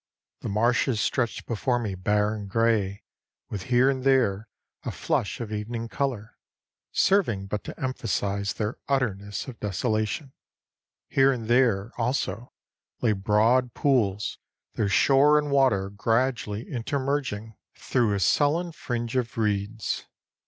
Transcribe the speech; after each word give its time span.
The 0.39 0.49
marshes 0.49 0.99
stretched 0.99 1.45
before 1.45 1.77
me 1.77 1.93
bare 1.93 2.33
and 2.33 2.49
gray, 2.49 3.03
with 3.51 3.65
here 3.69 3.87
and 3.87 4.03
there 4.03 4.47
a 4.83 4.89
flush 4.89 5.39
of 5.39 5.51
evening 5.51 5.89
color, 5.89 6.39
serving 6.91 7.45
but 7.45 7.63
to 7.65 7.79
emphasize 7.79 8.53
their 8.53 8.77
utterness 8.89 9.47
of 9.47 9.59
desolation. 9.59 10.33
Here 11.07 11.31
and 11.31 11.47
there, 11.47 11.91
also, 11.99 12.51
lay 13.01 13.11
broad 13.11 13.75
pools, 13.75 14.39
their 14.73 14.89
shore 14.89 15.37
and 15.37 15.51
water 15.51 15.91
gradually 15.91 16.65
intermerging 16.67 17.53
through 17.75 18.15
a 18.15 18.19
sullen 18.19 18.71
fringe 18.71 19.15
of 19.15 19.37
reeds. 19.37 20.07